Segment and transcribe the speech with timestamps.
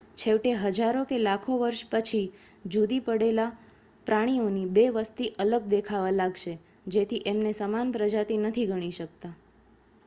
[0.17, 2.31] છેવટે હજારો કે લાખો વર્ષ પછી
[2.65, 3.51] જુદી પડેલા
[4.07, 6.57] પ્રાણીઓની બે વસ્તી અલગ દેખાવા લાગશે
[6.91, 9.33] જેથી એમને સમાન પ્રજાતિ નથી ગણી શકતા